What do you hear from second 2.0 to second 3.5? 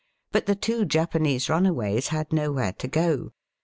had nowhere to go.